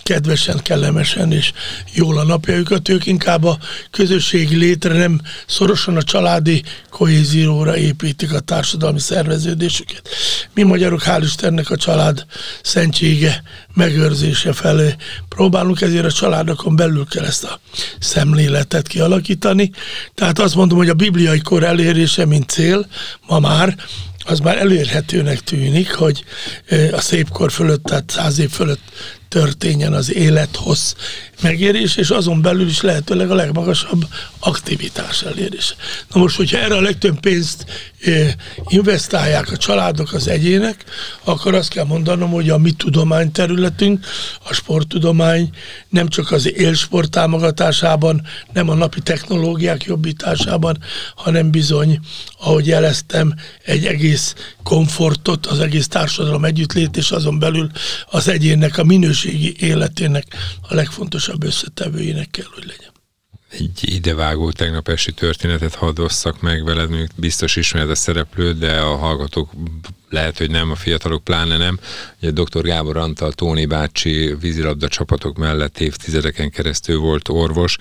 kedvesen, 0.07 0.63
kellemesen 0.63 1.33
és 1.33 1.53
jól 1.95 2.19
a 2.19 2.25
napjaikat. 2.25 2.89
Ők 2.89 3.07
inkább 3.07 3.45
a 3.45 3.59
közösségi 3.91 4.57
létre 4.57 4.93
nem 4.93 5.21
szorosan 5.47 5.97
a 5.97 6.03
családi 6.03 6.63
kohézióra 6.91 7.77
építik 7.77 8.33
a 8.33 8.41
társadalmi 8.41 9.01
szerveződésüket. 9.01 10.09
Mi 10.55 10.63
magyarok, 10.63 11.03
hál' 11.05 11.23
Istennek 11.23 11.71
a 11.71 11.77
család 11.77 12.27
szentsége 12.63 13.43
megőrzése 13.75 14.53
felé 14.53 14.95
próbálunk, 15.29 15.81
ezért 15.81 16.05
a 16.05 16.13
családokon 16.13 16.77
belül 16.77 17.07
kell 17.07 17.25
ezt 17.25 17.45
a 17.45 17.61
szemléletet 17.99 18.87
kialakítani. 18.87 19.71
Tehát 20.15 20.39
azt 20.39 20.55
mondom, 20.55 20.79
hogy 20.79 20.89
a 20.89 20.95
bibliai 20.95 21.41
kor 21.41 21.63
elérése, 21.63 22.27
mint 22.27 22.51
cél, 22.51 22.87
ma 23.27 23.39
már 23.39 23.77
az 24.29 24.39
már 24.39 24.59
elérhetőnek 24.59 25.41
tűnik, 25.41 25.95
hogy 25.95 26.25
a 26.93 27.01
szépkor 27.01 27.53
fölött, 27.53 27.83
tehát 27.83 28.11
száz 28.11 28.39
év 28.39 28.51
fölött 28.51 28.81
történjen 29.29 29.93
az 29.93 30.13
élethossz 30.13 30.95
megérés, 31.43 31.97
és 31.97 32.11
azon 32.11 32.43
belül 32.43 32.67
is 32.67 32.81
lehetőleg 32.81 33.31
a 33.31 33.35
legmagasabb 33.35 34.07
aktivitás 34.39 35.23
elérés. 35.23 35.77
Na 36.13 36.21
most, 36.21 36.37
hogyha 36.37 36.59
erre 36.59 36.75
a 36.75 36.81
legtöbb 36.81 37.21
pénzt 37.21 37.67
investálják 38.69 39.53
a 39.53 39.57
családok, 39.57 40.13
az 40.13 40.29
egyének, 40.29 40.85
akkor 41.25 41.55
azt 41.55 41.69
kell 41.69 41.85
mondanom, 41.85 42.31
hogy 42.31 42.51
a 42.51 42.59
mi 42.59 42.71
tudományterületünk, 42.71 44.07
a 44.49 44.53
sporttudomány 44.53 45.51
nem 45.89 46.09
csak 46.09 46.31
az 46.31 46.53
élsport 46.53 47.11
támogatásában, 47.11 48.23
nem 48.53 48.69
a 48.69 48.75
napi 48.75 49.01
technológiák 49.01 49.85
jobbításában, 49.85 50.79
hanem 51.15 51.51
bizony, 51.51 52.01
ahogy 52.41 52.67
jeleztem, 52.67 53.35
egy 53.65 53.87
egész 53.87 54.35
komfortot, 54.63 55.47
az 55.47 55.61
egész 55.61 55.89
társadalom 55.89 56.45
együttlét, 56.45 56.97
és 56.97 57.11
azon 57.11 57.39
belül 57.39 57.71
az 58.11 58.29
egyénnek 58.29 58.79
a 58.79 58.85
minőségi 58.85 59.57
életének 59.59 60.27
a 60.69 60.75
legfontosabb 60.75 61.26
összetevőjének 61.45 62.31
kell, 62.31 62.49
hogy 62.55 62.65
legyen 62.67 62.95
egy 63.59 63.95
idevágó 63.95 64.51
tegnap 64.51 64.89
esti 64.89 65.13
történetet 65.13 65.75
hadd 65.75 66.01
osszak 66.01 66.41
meg 66.41 66.65
veled, 66.65 66.91
még 66.91 67.09
biztos 67.17 67.57
ismered 67.57 67.91
a 67.91 67.95
szereplőt, 67.95 68.59
de 68.59 68.81
a 68.81 68.97
hallgatók 68.97 69.51
lehet, 70.11 70.39
hogy 70.39 70.51
nem, 70.51 70.71
a 70.71 70.75
fiatalok 70.75 71.25
pláne 71.25 71.57
nem. 71.57 71.79
Ugye 72.23 72.31
dr. 72.31 72.63
Gábor 72.63 72.97
Antal, 72.97 73.33
Tóni 73.33 73.67
bácsi 73.67 74.35
vízilabda 74.41 74.89
csapatok 74.89 75.37
mellett 75.37 75.81
évtizedeken 75.81 76.51
keresztül 76.51 76.99
volt 76.99 77.29
orvos. 77.29 77.77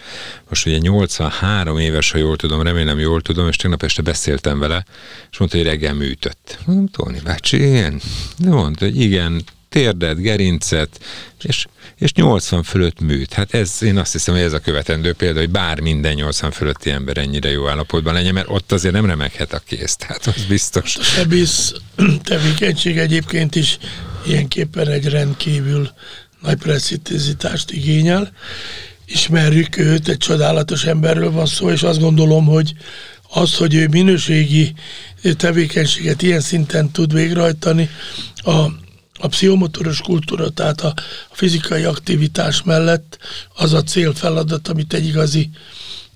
Most 0.49 0.65
ugye 0.65 0.77
83 0.77 1.77
éves, 1.77 2.11
ha 2.11 2.17
jól 2.17 2.35
tudom, 2.35 2.61
remélem 2.61 2.99
jól 2.99 3.21
tudom, 3.21 3.47
és 3.47 3.55
tegnap 3.55 3.83
este 3.83 4.01
beszéltem 4.01 4.59
vele, 4.59 4.85
és 5.31 5.37
mondta, 5.37 5.57
hogy 5.57 5.65
reggel 5.65 5.93
műtött. 5.93 6.57
Mondom, 6.65 6.87
Tóni 6.87 7.19
bácsi, 7.23 7.57
ilyen? 7.57 8.01
De 8.37 8.49
mondta, 8.49 8.85
hogy 8.85 8.99
igen, 8.99 9.43
térdet, 9.75 10.21
gerincet, 10.21 10.99
és, 11.41 11.65
és 11.97 12.13
80 12.13 12.63
fölött 12.63 12.99
műt. 12.99 13.33
Hát 13.33 13.53
ez, 13.53 13.83
én 13.83 13.97
azt 13.97 14.11
hiszem, 14.11 14.33
hogy 14.33 14.43
ez 14.43 14.53
a 14.53 14.59
követendő 14.59 15.13
példa, 15.13 15.39
hogy 15.39 15.49
bár 15.49 15.79
minden 15.79 16.13
80 16.13 16.51
fölötti 16.51 16.89
ember 16.89 17.17
ennyire 17.17 17.49
jó 17.49 17.67
állapotban 17.67 18.13
legyen, 18.13 18.33
mert 18.33 18.49
ott 18.49 18.71
azért 18.71 18.93
nem 18.93 19.05
remeghet 19.05 19.53
a 19.53 19.61
kész, 19.67 19.95
tehát 19.95 20.25
az 20.25 20.45
biztos. 20.47 20.95
A 20.95 21.03
sebész 21.03 21.73
tevékenység 22.23 22.97
egyébként 22.97 23.55
is 23.55 23.77
ilyenképpen 24.27 24.87
egy 24.87 25.05
rendkívül 25.05 25.89
nagy 26.41 26.57
precizitást 26.57 27.71
igényel. 27.71 28.31
Ismerjük 29.05 29.77
őt, 29.77 30.07
egy 30.07 30.17
csodálatos 30.17 30.83
emberről 30.83 31.31
van 31.31 31.45
szó, 31.45 31.69
és 31.69 31.83
azt 31.83 31.99
gondolom, 31.99 32.45
hogy 32.45 32.73
az, 33.29 33.55
hogy 33.55 33.75
ő 33.75 33.87
minőségi 33.87 34.73
tevékenységet 35.37 36.21
ilyen 36.21 36.41
szinten 36.41 36.91
tud 36.91 37.13
végrehajtani, 37.13 37.89
a 38.35 38.83
a 39.19 39.27
pszichomotoros 39.27 40.01
kultúra, 40.01 40.49
tehát 40.49 40.81
a, 40.81 40.93
fizikai 41.31 41.83
aktivitás 41.83 42.63
mellett 42.63 43.17
az 43.53 43.73
a 43.73 43.83
célfeladat, 43.83 44.67
amit 44.67 44.93
egy 44.93 45.05
igazi 45.05 45.49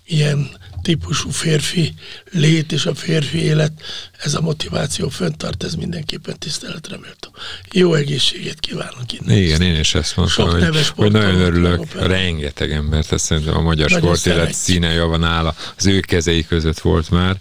ilyen 0.05 0.49
típusú 0.81 1.29
férfi 1.29 1.93
lét 2.31 2.71
és 2.71 2.85
a 2.85 2.95
férfi 2.95 3.37
élet, 3.37 3.71
ez 4.17 4.33
a 4.33 4.41
motiváció 4.41 5.09
föntart, 5.09 5.63
ez 5.63 5.73
mindenképpen 5.73 6.39
tiszteletre 6.39 6.97
méltó. 6.97 7.29
Jó 7.71 7.93
egészséget 7.93 8.59
kívánok 8.59 9.13
innen. 9.13 9.37
Igen, 9.37 9.61
én 9.61 9.79
is 9.79 9.95
ezt 9.95 10.15
mondtam, 10.15 10.49
Sok 10.49 10.73
hogy, 10.73 10.87
hogy 10.95 11.11
nagyon 11.11 11.41
örülök. 11.41 11.93
Rengeteg 11.93 12.71
embert, 12.71 13.11
ezt 13.11 13.25
szerintem 13.25 13.57
a 13.57 13.61
magyar 13.61 13.89
sportélet 13.89 14.53
színe 14.53 15.01
van 15.01 15.23
áll, 15.23 15.53
az 15.77 15.85
ő 15.85 15.99
kezei 15.99 16.45
között 16.45 16.79
volt 16.79 17.09
már. 17.09 17.37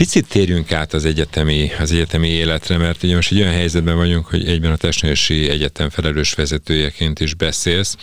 Picit 0.00 0.28
térjünk 0.28 0.72
át 0.72 0.92
az 0.92 1.04
egyetemi, 1.04 1.70
az 1.78 1.92
egyetemi 1.92 2.28
életre, 2.28 2.76
mert 2.76 3.02
ugye 3.02 3.14
most 3.14 3.32
egy 3.32 3.40
olyan 3.40 3.52
helyzetben 3.52 3.96
vagyunk, 3.96 4.26
hogy 4.26 4.48
egyben 4.48 4.72
a 4.72 4.76
Testnősi 4.76 5.48
Egyetem 5.48 5.90
felelős 5.90 6.32
vezetőjeként 6.32 7.20
is 7.20 7.34
beszélsz, 7.34 7.96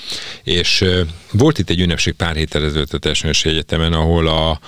és 0.44 0.86
volt 1.32 1.58
itt 1.58 1.70
egy 1.70 1.80
ünnepség 1.80 2.14
pár 2.14 2.36
héttel 2.36 2.64
ezelőtt 2.64 2.94
a 2.94 2.98
Testnősi 2.98 3.50
Egyetemen, 3.50 3.94
ahol 3.94 4.28
a, 4.28 4.60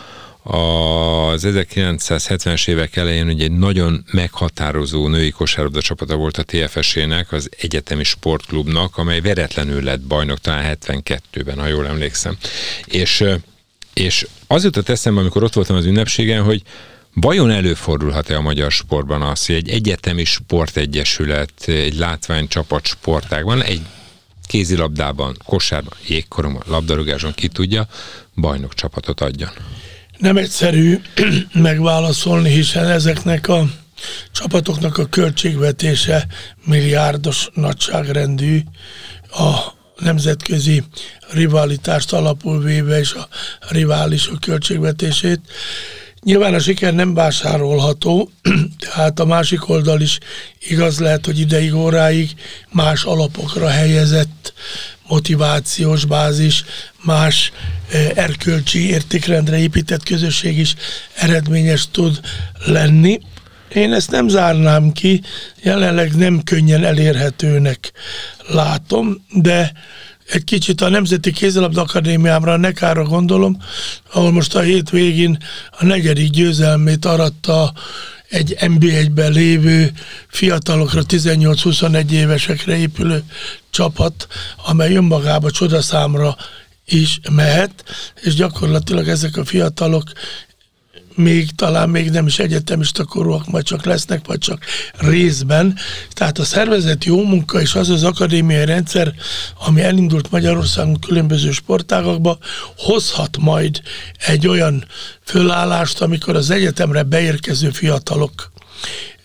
az 0.56 1.48
1970-es 1.48 2.68
évek 2.68 2.96
elején 2.96 3.28
ugye 3.28 3.44
egy 3.44 3.58
nagyon 3.58 4.06
meghatározó 4.12 5.08
női 5.08 5.30
kosárlabda 5.30 5.82
csapata 5.82 6.16
volt 6.16 6.38
a 6.38 6.44
TFS-ének, 6.44 7.32
az 7.32 7.50
Egyetemi 7.60 8.04
Sportklubnak, 8.04 8.98
amely 8.98 9.22
veretlenül 9.22 9.84
lett 9.84 10.02
bajnok 10.02 10.40
talán 10.40 10.78
72-ben, 10.82 11.60
ha 11.60 11.68
jól 11.68 11.88
emlékszem. 11.88 12.38
És, 12.86 13.24
és 13.94 14.28
az 14.48 14.64
jutott 14.64 14.90
eszembe, 14.90 15.20
amikor 15.20 15.44
ott 15.44 15.54
voltam 15.54 15.76
az 15.76 15.86
ünnepségen, 15.86 16.44
hogy 16.44 16.62
Vajon 17.14 17.52
előfordulhat-e 17.52 18.36
a 18.36 18.42
magyar 18.42 18.72
sportban 18.72 19.22
az, 19.22 19.46
hogy 19.46 19.56
egy 19.56 19.70
egyetemi 19.70 20.24
sportegyesület, 20.24 21.52
egy 21.66 21.96
látványcsapat 21.96 22.86
sportágban, 22.86 23.64
egy 23.64 23.82
kézilabdában, 24.48 25.38
kosárban, 25.46 25.94
jégkoromban, 26.08 26.64
labdarúgáson 26.66 27.34
ki 27.34 27.48
tudja, 27.48 27.88
bajnok 28.36 28.74
csapatot 28.74 29.22
adjon? 29.22 29.50
Nem 30.18 30.38
egyszerű 30.38 31.02
megválaszolni, 31.54 32.50
hiszen 32.50 32.90
ezeknek 32.90 33.48
a 33.48 33.66
csapatoknak 34.32 34.98
a 34.98 35.06
költségvetése 35.06 36.28
milliárdos 36.66 37.50
nagyságrendű, 37.54 38.62
a 39.32 39.58
nemzetközi 40.00 40.84
rivalitást 41.32 42.14
alapul 42.14 42.64
véve 42.64 43.00
és 43.00 43.14
a 43.14 43.28
riválisok 43.70 44.40
költségvetését. 44.40 45.40
Nyilván 46.24 46.54
a 46.54 46.60
siker 46.60 46.94
nem 46.94 47.14
vásárolható, 47.14 48.32
tehát 48.86 49.20
a 49.20 49.26
másik 49.26 49.70
oldal 49.70 50.02
is 50.02 50.20
igaz 50.60 51.00
lehet, 51.00 51.26
hogy 51.26 51.40
ideig 51.40 51.74
óráig 51.76 52.36
más 52.72 53.04
alapokra 53.04 53.68
helyezett 53.68 54.54
motivációs 55.08 56.06
bázis, 56.06 56.64
más 57.04 57.52
eh, 57.92 58.10
erkölcsi 58.16 58.90
értékrendre 58.90 59.58
épített 59.58 60.04
közösség 60.04 60.58
is 60.58 60.76
eredményes 61.16 61.88
tud 61.92 62.20
lenni. 62.66 63.20
Én 63.74 63.94
ezt 63.94 64.12
nem 64.12 64.28
zárnám 64.28 64.92
ki, 64.92 65.22
jelenleg 65.62 66.16
nem 66.16 66.44
könnyen 66.44 66.84
elérhetőnek 66.84 67.92
látom, 68.48 69.26
de 69.34 69.72
egy 70.32 70.44
kicsit 70.44 70.82
a 70.82 70.90
Nemzeti 70.90 71.32
Kézilabda 71.32 71.82
Akadémiámra, 71.82 72.52
a 72.52 72.58
Nekára 72.58 73.04
gondolom, 73.04 73.58
ahol 74.12 74.32
most 74.32 74.56
a 74.56 74.60
hétvégén 74.60 75.44
a 75.72 75.86
negyedik 75.86 76.30
győzelmét 76.30 77.06
aratta 77.06 77.74
egy 78.30 78.56
NB1-ben 78.60 79.32
lévő 79.32 79.92
fiatalokra, 80.28 81.02
18-21 81.08 82.10
évesekre 82.10 82.78
épülő 82.78 83.24
csapat, 83.70 84.28
amely 84.66 84.96
önmagába 84.96 85.52
csodaszámra 85.52 86.38
is 86.86 87.20
mehet, 87.32 87.84
és 88.22 88.34
gyakorlatilag 88.34 89.08
ezek 89.08 89.38
a 89.38 89.46
fiatalok 89.46 90.04
még 91.20 91.52
talán 91.56 91.90
még 91.90 92.10
nem 92.10 92.26
is 92.26 92.40
egyetemista 92.40 93.04
korúak, 93.04 93.48
majd 93.48 93.66
csak 93.66 93.86
lesznek, 93.86 94.26
vagy 94.26 94.38
csak 94.38 94.66
részben. 94.98 95.78
Tehát 96.14 96.38
a 96.38 96.44
szervezet 96.44 97.06
jó 97.06 97.24
munka 97.24 97.62
és 97.62 97.76
az 97.76 97.90
az 97.90 98.04
akadémiai 98.04 98.66
rendszer, 98.66 99.14
ami 99.66 99.82
elindult 99.82 100.32
Magyarországon 100.32 101.00
különböző 101.00 101.52
sportágakba, 101.52 102.38
hozhat 102.78 103.38
majd 103.38 103.82
egy 104.26 104.48
olyan 104.48 104.86
fölállást, 105.24 106.02
amikor 106.02 106.36
az 106.36 106.50
egyetemre 106.50 107.04
beérkező 107.04 107.70
fiatalok 107.70 108.52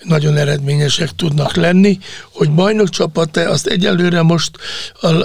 nagyon 0.04 0.36
eredményesek 0.36 1.10
tudnak 1.10 1.56
lenni, 1.56 1.98
hogy 2.32 2.50
bajnok 2.50 2.88
csapat 2.88 3.36
azt 3.36 3.66
egyelőre 3.66 4.22
most 4.22 4.50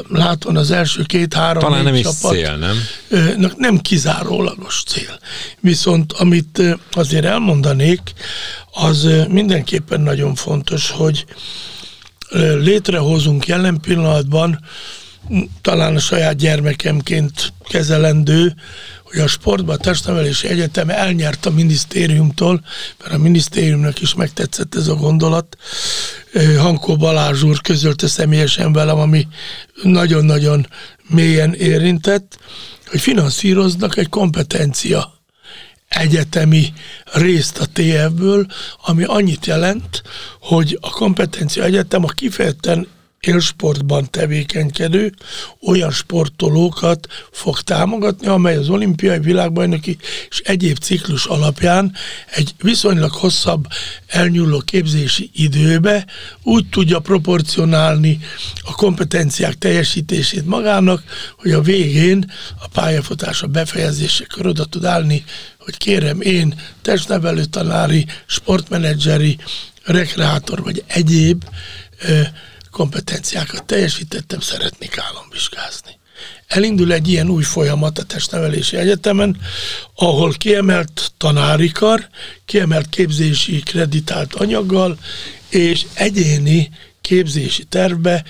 látom 0.07 0.55
az 0.55 0.71
első 0.71 1.03
két-három 1.03 1.63
Talán 1.63 1.83
nem 1.83 1.95
csapat, 1.95 2.33
is 2.33 2.39
cél, 2.39 2.57
nem? 2.57 2.77
Nem 3.57 3.77
kizárólagos 3.77 4.83
cél. 4.87 5.19
Viszont 5.59 6.13
amit 6.13 6.61
azért 6.91 7.25
elmondanék, 7.25 8.01
az 8.71 9.07
mindenképpen 9.29 10.01
nagyon 10.01 10.35
fontos, 10.35 10.89
hogy 10.89 11.25
létrehozunk 12.59 13.47
jelen 13.47 13.79
pillanatban 13.81 14.59
talán 15.61 15.95
a 15.95 15.99
saját 15.99 16.35
gyermekemként 16.35 17.53
kezelendő, 17.67 18.55
hogy 19.09 19.19
a 19.19 19.27
sportban 19.27 19.75
a 19.75 19.79
testnevelési 19.79 20.47
egyetem 20.47 20.89
elnyert 20.89 21.45
a 21.45 21.49
minisztériumtól, 21.49 22.63
mert 22.99 23.13
a 23.13 23.17
minisztériumnak 23.17 24.01
is 24.01 24.13
megtetszett 24.13 24.75
ez 24.75 24.87
a 24.87 24.95
gondolat. 24.95 25.57
Hankó 26.57 26.95
Balázs 26.95 27.43
úr 27.43 27.61
közölte 27.61 28.07
személyesen 28.07 28.73
velem, 28.73 28.97
ami 28.97 29.27
nagyon-nagyon 29.83 30.67
mélyen 31.07 31.53
érintett, 31.53 32.37
hogy 32.85 32.99
finanszíroznak 32.99 33.97
egy 33.97 34.09
kompetencia 34.09 35.13
egyetemi 35.87 36.73
részt 37.13 37.57
a 37.57 37.65
TF-ből, 37.73 38.45
ami 38.85 39.03
annyit 39.03 39.45
jelent, 39.45 40.03
hogy 40.41 40.77
a 40.81 40.89
kompetencia 40.89 41.63
egyetem 41.63 42.03
a 42.03 42.07
kifejezetten 42.07 42.87
élsportban 43.19 44.09
tevékenykedő 44.09 45.13
olyan 45.61 45.91
sportolókat 45.91 47.07
fog 47.31 47.61
támogatni, 47.61 48.27
amely 48.27 48.55
az 48.55 48.69
olimpiai 48.69 49.19
világbajnoki 49.19 49.97
és 50.29 50.39
egyéb 50.39 50.77
ciklus 50.77 51.25
alapján 51.25 51.93
egy 52.35 52.53
viszonylag 52.61 53.11
hosszabb 53.11 53.67
elnyúló 54.07 54.59
képzési 54.59 55.29
időbe 55.33 56.05
úgy 56.43 56.69
tudja 56.69 56.99
proporcionálni 56.99 58.19
a 58.61 58.75
kompetenciák 58.75 59.53
teljesítését 59.53 60.45
magának, 60.45 61.03
hogy 61.37 61.51
a 61.51 61.61
végén 61.61 62.31
a 62.59 62.67
pályafutása 62.67 63.47
befejezésekor 63.47 64.45
oda 64.45 64.65
tud 64.65 64.85
állni, 64.85 65.23
hogy 65.57 65.77
kérem 65.77 66.21
én 66.21 66.61
testnevelő 66.81 67.43
tanári, 67.45 68.05
sportmenedzseri, 68.25 69.37
rekreátor 69.83 70.63
vagy 70.63 70.83
egyéb 70.87 71.43
kompetenciákat 72.79 73.65
teljesítettem, 73.65 74.39
szeretnék 74.39 74.97
államvizsgázni. 74.97 75.99
Elindul 76.47 76.93
egy 76.93 77.07
ilyen 77.07 77.29
új 77.29 77.43
folyamat 77.43 77.99
a 77.99 78.03
testnevelési 78.03 78.77
egyetemen, 78.77 79.37
ahol 79.95 80.31
kiemelt 80.31 81.11
tanári 81.17 81.71
kar, 81.71 82.07
kiemelt 82.45 82.89
képzési 82.89 83.59
kreditált 83.59 84.33
anyaggal 84.33 84.97
és 85.49 85.85
egyéni 85.93 86.69
képzési 87.01 87.63
tervbe 87.63 88.23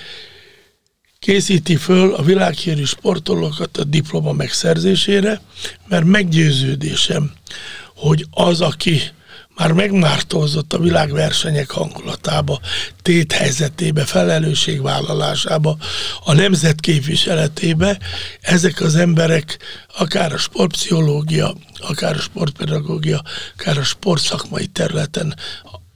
készíti 1.20 1.75
föl 1.75 2.13
a 2.13 2.24
világhírű 2.24 2.84
sportolókat 2.84 3.77
a 3.77 3.84
diploma 3.84 4.32
megszerzésére, 4.32 5.41
mert 5.88 6.06
meggyőződésem, 6.06 7.32
hogy 7.96 8.25
az, 8.32 8.62
aki 8.62 9.01
már 9.60 9.72
megmártózott 9.72 10.74
a 10.74 10.80
világversenyek 10.80 11.70
hangulatába, 11.72 12.60
téthelyzetébe, 13.01 14.06
felelősségvállalásába, 14.06 15.78
a 16.24 16.34
nemzet 16.34 16.80
képviseletébe. 16.80 18.00
Ezek 18.42 18.82
az 18.82 18.96
emberek 18.96 19.58
akár 19.98 20.34
a 20.34 20.38
sportpszichológia, 20.38 21.56
akár 21.80 22.16
a 22.16 22.20
sportpedagógia, 22.20 23.22
akár 23.58 23.78
a 23.78 23.84
sportszakmai 23.84 24.68
területen 24.68 25.36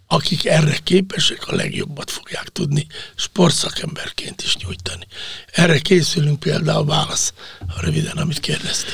akik 0.07 0.45
erre 0.45 0.77
képesek, 0.83 1.47
a 1.47 1.55
legjobbat 1.55 2.11
fogják 2.11 2.49
tudni 2.49 2.87
sportszakemberként 3.15 4.41
is 4.41 4.57
nyújtani. 4.57 5.07
Erre 5.51 5.79
készülünk 5.79 6.39
például 6.39 6.85
válasz, 6.85 7.33
röviden, 7.81 8.17
amit 8.17 8.39
kérdeztél. 8.39 8.91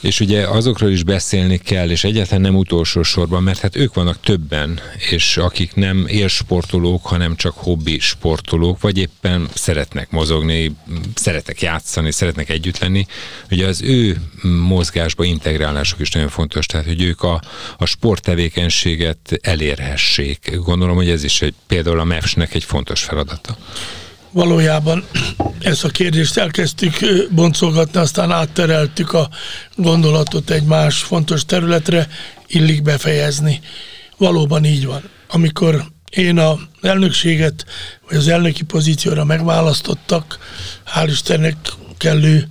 És 0.00 0.20
ugye 0.20 0.46
azokról 0.46 0.90
is 0.90 1.02
beszélni 1.02 1.58
kell, 1.58 1.90
és 1.90 2.04
egyáltalán 2.04 2.40
nem 2.40 2.56
utolsó 2.56 3.02
sorban, 3.02 3.42
mert 3.42 3.58
hát 3.58 3.76
ők 3.76 3.94
vannak 3.94 4.20
többen, 4.20 4.80
és 5.10 5.36
akik 5.36 5.74
nem 5.74 6.06
élsportolók, 6.08 7.06
hanem 7.06 7.36
csak 7.36 7.52
hobbi 7.56 7.98
sportolók, 7.98 8.80
vagy 8.80 8.98
éppen 8.98 9.48
szeretnek 9.54 10.10
mozogni, 10.10 10.76
szeretnek 11.14 11.60
játszani, 11.60 12.12
szeretnek 12.12 12.48
együtt 12.48 12.78
lenni. 12.78 13.06
Ugye 13.50 13.66
az 13.66 13.82
ő 13.82 14.20
mozgásba 14.66 15.24
integrálásuk 15.24 16.00
is 16.00 16.10
nagyon 16.10 16.28
fontos, 16.28 16.66
tehát 16.66 16.86
hogy 16.86 17.02
ők 17.02 17.22
a, 17.22 17.42
a 17.78 17.86
sporttevékenységet 17.86 19.38
elérhessék. 19.40 20.56
Gondolom, 20.56 20.96
hogy 20.96 21.10
ez 21.10 21.24
is 21.24 21.42
egy, 21.42 21.54
például 21.66 22.00
a 22.00 22.04
MEFS-nek 22.04 22.54
egy 22.54 22.64
fontos 22.64 23.02
feladata 23.02 23.56
valójában 24.32 25.04
ezt 25.60 25.84
a 25.84 25.88
kérdést 25.88 26.36
elkezdtük 26.36 26.98
boncolgatni, 27.30 28.00
aztán 28.00 28.30
áttereltük 28.30 29.12
a 29.12 29.28
gondolatot 29.76 30.50
egy 30.50 30.64
más 30.64 30.98
fontos 30.98 31.44
területre, 31.44 32.08
illik 32.46 32.82
befejezni. 32.82 33.60
Valóban 34.16 34.64
így 34.64 34.86
van. 34.86 35.02
Amikor 35.28 35.84
én 36.10 36.38
a 36.38 36.58
elnökséget, 36.80 37.66
vagy 38.08 38.16
az 38.16 38.28
elnöki 38.28 38.62
pozícióra 38.62 39.24
megválasztottak, 39.24 40.38
hál' 40.94 41.08
Istennek 41.08 41.56
kellő 41.98 42.46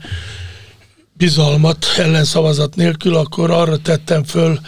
bizalmat 1.13 1.85
ellenszavazat 1.97 2.75
nélkül, 2.75 3.15
akkor 3.15 3.51
arra 3.51 3.77
tettem 3.77 4.23
föl 4.23 4.59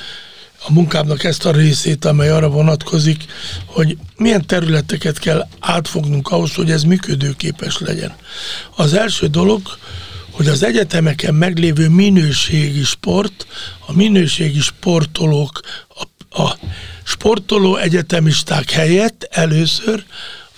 a 0.67 0.71
munkámnak 0.71 1.23
ezt 1.23 1.45
a 1.45 1.51
részét, 1.51 2.05
amely 2.05 2.29
arra 2.29 2.49
vonatkozik, 2.49 3.25
hogy 3.65 3.97
milyen 4.17 4.45
területeket 4.45 5.19
kell 5.19 5.47
átfognunk 5.59 6.27
ahhoz, 6.31 6.53
hogy 6.53 6.71
ez 6.71 6.83
működőképes 6.83 7.77
legyen. 7.79 8.15
Az 8.75 8.93
első 8.93 9.27
dolog, 9.27 9.61
hogy 10.31 10.47
az 10.47 10.63
egyetemeken 10.63 11.33
meglévő 11.33 11.89
minőségi 11.89 12.83
sport, 12.83 13.47
a 13.87 13.93
minőségi 13.93 14.59
sportolók, 14.59 15.59
a, 15.87 16.41
a 16.41 16.57
sportoló 17.03 17.75
egyetemisták 17.75 18.69
helyett 18.69 19.27
először 19.29 20.03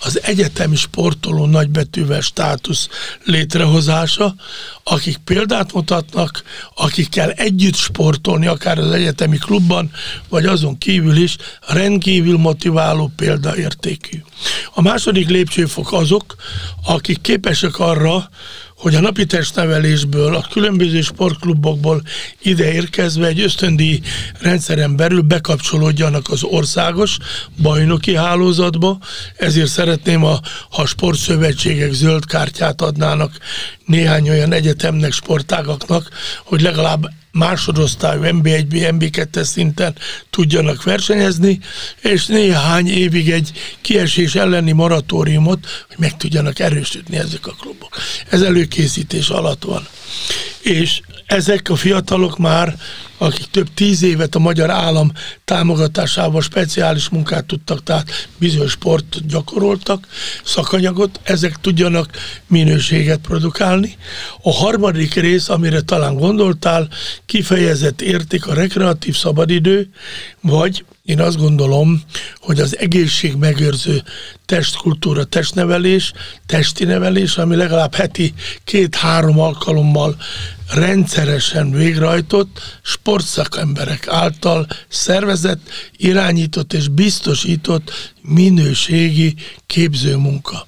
az 0.04 0.22
egyetemi 0.22 0.76
sportoló 0.76 1.46
nagybetűvel 1.46 2.20
státusz 2.20 2.88
létrehozása, 3.24 4.34
akik 4.82 5.16
példát 5.16 5.72
mutatnak, 5.72 6.42
akikkel 6.74 7.30
együtt 7.30 7.74
sportolni, 7.74 8.46
akár 8.46 8.78
az 8.78 8.90
egyetemi 8.90 9.38
klubban, 9.38 9.90
vagy 10.28 10.46
azon 10.46 10.78
kívül 10.78 11.16
is 11.16 11.36
rendkívül 11.60 12.38
motiváló 12.38 13.12
példaértékű. 13.16 14.22
A 14.74 14.82
második 14.82 15.28
lépcsőfok 15.28 15.92
azok, 15.92 16.34
akik 16.86 17.20
képesek 17.20 17.78
arra, 17.78 18.30
hogy 18.84 18.94
a 18.94 19.00
napi 19.00 19.26
testnevelésből, 19.26 20.34
a 20.34 20.46
különböző 20.52 21.00
sportklubokból 21.00 22.02
ide 22.42 22.72
érkezve 22.72 23.26
egy 23.26 23.40
ösztöndi 23.40 24.00
rendszeren 24.40 24.96
belül 24.96 25.20
bekapcsolódjanak 25.20 26.30
az 26.30 26.42
országos 26.42 27.16
bajnoki 27.62 28.16
hálózatba, 28.16 28.98
ezért 29.36 29.68
szeretném, 29.68 30.24
a, 30.24 30.40
ha 30.70 30.82
a 30.82 30.86
sportszövetségek 30.86 31.92
zöld 31.92 32.26
kártyát 32.26 32.82
adnának 32.82 33.32
néhány 33.84 34.28
olyan 34.28 34.52
egyetemnek, 34.52 35.12
sportágaknak, 35.12 36.08
hogy 36.44 36.60
legalább 36.60 37.06
másodosztályú 37.32 38.22
MB1-B, 38.22 38.96
MB2 38.98 39.42
szinten 39.42 39.94
tudjanak 40.30 40.82
versenyezni, 40.82 41.60
és 42.00 42.26
néhány 42.26 42.88
évig 42.88 43.30
egy 43.30 43.52
kiesés 43.80 44.34
elleni 44.34 44.72
moratóriumot, 44.72 45.86
hogy 45.88 45.96
meg 45.98 46.16
tudjanak 46.16 46.58
erősödni 46.58 47.16
ezek 47.16 47.46
a 47.46 47.56
klubok. 47.60 47.96
Ez 48.28 48.42
előkészítés 48.42 49.28
alatt 49.28 49.62
van. 49.64 49.86
És 50.64 51.00
ezek 51.26 51.68
a 51.68 51.76
fiatalok 51.76 52.38
már, 52.38 52.76
akik 53.18 53.46
több 53.50 53.68
tíz 53.74 54.02
évet 54.02 54.34
a 54.34 54.38
magyar 54.38 54.70
állam 54.70 55.12
támogatásával 55.44 56.40
speciális 56.40 57.08
munkát 57.08 57.44
tudtak, 57.44 57.82
tehát 57.82 58.28
bizonyos 58.38 58.70
sport 58.70 59.26
gyakoroltak, 59.26 60.06
szakanyagot, 60.44 61.20
ezek 61.22 61.60
tudjanak 61.60 62.10
minőséget 62.46 63.18
produkálni. 63.20 63.96
A 64.42 64.52
harmadik 64.52 65.14
rész, 65.14 65.48
amire 65.48 65.80
talán 65.80 66.16
gondoltál, 66.16 66.88
kifejezett 67.26 68.00
érték 68.00 68.46
a 68.46 68.54
rekreatív 68.54 69.16
szabadidő, 69.16 69.88
vagy 70.40 70.84
én 71.04 71.20
azt 71.20 71.36
gondolom, 71.36 72.02
hogy 72.40 72.60
az 72.60 72.78
egészség 72.78 73.36
megőrző 73.36 74.02
testkultúra, 74.46 75.24
testnevelés, 75.24 76.12
testi 76.46 76.84
nevelés, 76.84 77.36
ami 77.36 77.56
legalább 77.56 77.94
heti 77.94 78.34
két-három 78.64 79.38
alkalommal 79.38 80.16
rendszeresen 80.70 81.70
végrehajtott 81.70 82.80
sportszakemberek 82.82 84.08
által 84.08 84.66
szervezett, 84.88 85.68
irányított 85.96 86.72
és 86.72 86.88
biztosított 86.88 88.12
minőségi 88.20 89.34
képzőmunka. 89.66 90.64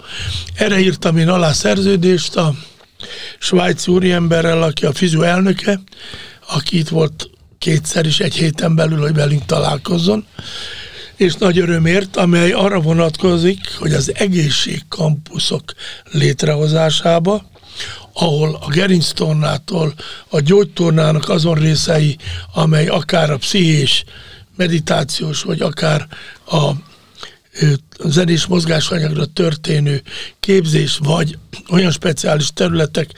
Erre 0.54 0.78
írtam 0.78 1.16
én 1.16 1.28
alá 1.28 1.52
szerződést 1.52 2.36
a 2.36 2.54
svájci 3.38 3.90
úriemberrel, 3.90 4.62
aki 4.62 4.84
a 4.84 4.92
fizu 4.92 5.22
elnöke, 5.22 5.80
aki 6.48 6.78
itt 6.78 6.88
volt 6.88 7.30
kétszer 7.58 8.06
is 8.06 8.20
egy 8.20 8.34
héten 8.34 8.74
belül, 8.74 9.00
hogy 9.00 9.14
velünk 9.14 9.44
találkozzon, 9.44 10.26
és 11.16 11.34
nagy 11.34 11.58
örömért, 11.58 12.16
amely 12.16 12.52
arra 12.52 12.80
vonatkozik, 12.80 13.76
hogy 13.78 13.92
az 13.92 14.12
egészségkampuszok 14.14 15.72
létrehozásába, 16.10 17.50
ahol 18.12 18.58
a 18.60 18.68
gerinctornától 18.68 19.94
a 20.28 20.40
gyógytornának 20.40 21.28
azon 21.28 21.54
részei, 21.54 22.16
amely 22.54 22.86
akár 22.86 23.30
a 23.30 23.36
pszichés, 23.36 24.04
meditációs, 24.56 25.42
vagy 25.42 25.60
akár 25.60 26.06
a 26.46 26.70
zenés 28.04 28.46
mozgásanyagra 28.46 29.26
történő 29.26 30.02
képzés, 30.40 30.98
vagy 31.02 31.38
olyan 31.70 31.90
speciális 31.90 32.52
területek, 32.52 33.10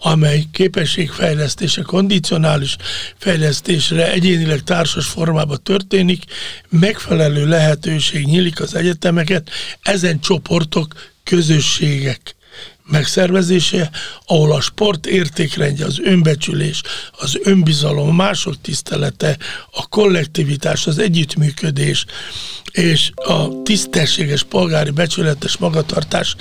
amely 0.00 0.44
képességfejlesztése, 0.52 1.82
kondicionális 1.82 2.76
fejlesztésre 3.18 4.12
egyénileg 4.12 4.62
társas 4.62 5.06
formában 5.06 5.60
történik, 5.62 6.24
megfelelő 6.68 7.46
lehetőség 7.46 8.26
nyílik 8.26 8.60
az 8.60 8.74
egyetemeket, 8.74 9.50
ezen 9.82 10.20
csoportok, 10.20 10.94
közösségek 11.24 12.35
megszervezése, 12.86 13.90
ahol 14.26 14.52
a 14.52 14.60
sport 14.60 15.06
értékrendje, 15.06 15.84
az 15.84 16.00
önbecsülés, 16.04 16.82
az 17.18 17.38
önbizalom, 17.42 18.16
mások 18.16 18.60
tisztelete, 18.60 19.36
a 19.70 19.88
kollektivitás, 19.88 20.86
az 20.86 20.98
együttműködés 20.98 22.04
és 22.76 23.10
a 23.14 23.62
tisztességes 23.62 24.42
polgári 24.42 24.90
becsületes 24.90 25.56
magatartás 25.56 26.36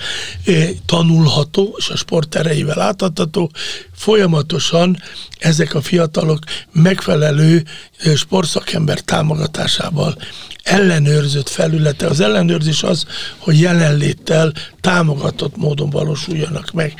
eh, 0.46 0.70
tanulható, 0.86 1.76
és 1.78 1.90
a 1.90 1.96
sport 1.96 2.36
erejével 2.36 2.82
átadható, 2.82 3.52
folyamatosan 3.94 5.02
ezek 5.40 5.74
a 5.74 5.82
fiatalok 5.82 6.40
megfelelő 6.72 7.64
eh, 7.98 8.16
sportszakember 8.16 9.00
támogatásával 9.00 10.18
ellenőrzött 10.64 11.50
felülete. 11.50 12.08
Az 12.08 12.20
ellenőrzés 12.20 12.84
az, 12.84 13.06
hogy 13.38 13.60
jelenléttel 13.60 14.54
támogatott 14.82 15.58
módon 15.58 15.90
valósuljanak 16.36 16.72
meg. 16.72 16.94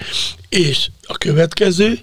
És 0.50 0.90
a 1.08 1.18
következő, 1.18 2.00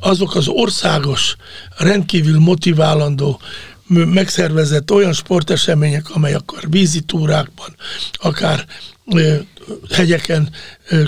azok 0.00 0.34
az 0.34 0.48
országos, 0.48 1.36
rendkívül 1.76 2.38
motiválandó 2.38 3.40
megszervezett 3.86 4.90
olyan 4.90 5.12
sportesemények, 5.12 6.10
amely 6.10 6.34
akár 6.34 6.64
vízi 6.70 7.00
túrákban, 7.00 7.74
akár 8.12 8.66
hegyeken 9.90 10.50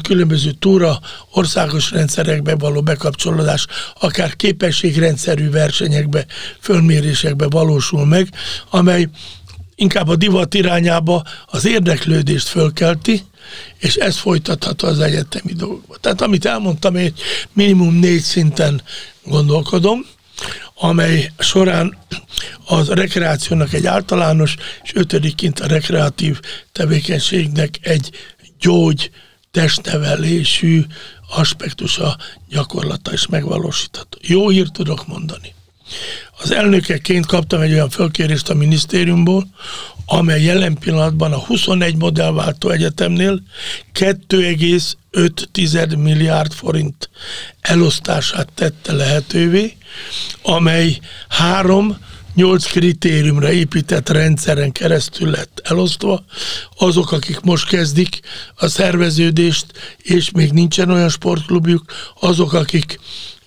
különböző 0.02 0.50
túra 0.52 1.00
országos 1.30 1.90
rendszerekbe 1.90 2.54
való 2.54 2.82
bekapcsolódás, 2.82 3.66
akár 4.00 4.36
képességrendszerű 4.36 5.50
versenyekbe, 5.50 6.26
fölmérésekbe 6.60 7.46
valósul 7.48 8.06
meg, 8.06 8.28
amely 8.70 9.08
inkább 9.80 10.08
a 10.08 10.16
divat 10.16 10.54
irányába 10.54 11.22
az 11.46 11.66
érdeklődést 11.66 12.48
fölkelti, 12.48 13.22
és 13.78 13.94
ez 13.94 14.16
folytatható 14.16 14.88
az 14.88 15.00
egyetemi 15.00 15.52
dolgokba. 15.52 15.96
Tehát 15.96 16.20
amit 16.20 16.44
elmondtam, 16.44 16.96
én 16.96 17.14
minimum 17.52 17.94
négy 17.94 18.22
szinten 18.22 18.82
gondolkodom, 19.24 20.06
amely 20.74 21.32
során 21.38 21.98
az 22.64 22.88
rekreációnak 22.88 23.72
egy 23.72 23.86
általános, 23.86 24.56
és 24.82 24.94
ötödikként 24.94 25.60
a 25.60 25.66
rekreatív 25.66 26.40
tevékenységnek 26.72 27.78
egy 27.80 28.10
gyógy, 28.58 29.10
testnevelésű 29.50 30.84
aspektusa, 31.28 32.16
gyakorlata 32.48 33.12
is 33.12 33.26
megvalósítható. 33.26 34.18
Jó 34.22 34.48
hírt 34.48 34.72
tudok 34.72 35.06
mondani. 35.06 35.54
Az 36.42 36.52
elnökeként 36.52 37.26
kaptam 37.26 37.60
egy 37.60 37.72
olyan 37.72 37.90
fölkérést 37.90 38.48
a 38.48 38.54
minisztériumból, 38.54 39.46
amely 40.06 40.42
jelen 40.42 40.74
pillanatban 40.74 41.32
a 41.32 41.38
21 41.38 41.96
modellváltó 41.96 42.68
egyetemnél 42.68 43.42
2,5 43.94 45.98
milliárd 45.98 46.52
forint 46.52 47.10
elosztását 47.60 48.48
tette 48.54 48.92
lehetővé, 48.92 49.76
amely 50.42 50.98
három 51.28 51.98
nyolc 52.34 52.64
kritériumra 52.64 53.52
épített 53.52 54.08
rendszeren 54.08 54.72
keresztül 54.72 55.30
lett 55.30 55.60
elosztva. 55.64 56.24
Azok, 56.78 57.12
akik 57.12 57.40
most 57.40 57.68
kezdik 57.68 58.20
a 58.54 58.68
szerveződést, 58.68 59.66
és 59.96 60.30
még 60.30 60.52
nincsen 60.52 60.90
olyan 60.90 61.08
sportklubjuk, 61.08 61.84
azok, 62.20 62.52
akik 62.52 63.00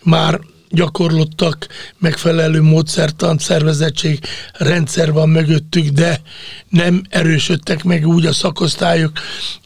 már 0.03 0.39
gyakorlottak, 0.73 1.67
megfelelő 1.97 2.62
módszertan, 2.62 3.38
szervezettség, 3.38 4.19
rendszer 4.53 5.12
van 5.12 5.29
mögöttük, 5.29 5.88
de 5.88 6.21
nem 6.69 7.01
erősödtek 7.09 7.83
meg 7.83 8.07
úgy 8.07 8.25
a 8.25 8.33
szakosztályok 8.33 9.12